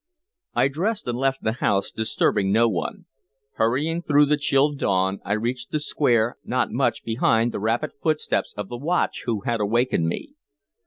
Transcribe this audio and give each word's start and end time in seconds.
I 0.55 0.67
dressed 0.67 1.07
and 1.07 1.15
left 1.15 1.43
the 1.43 1.51
house, 1.61 1.91
disturbing 1.91 2.51
no 2.51 2.67
one. 2.67 3.05
Hurrying 3.57 4.01
through 4.01 4.25
the 4.25 4.35
chill 4.35 4.71
dawn, 4.73 5.19
I 5.23 5.33
reached 5.33 5.69
the 5.69 5.79
square 5.79 6.37
not 6.43 6.71
much 6.71 7.03
behind 7.03 7.51
the 7.51 7.59
rapid 7.59 7.91
footsteps 8.01 8.51
of 8.57 8.67
the 8.67 8.77
watch 8.77 9.21
who 9.27 9.41
had 9.41 9.61
wakened 9.61 10.07
me. 10.07 10.33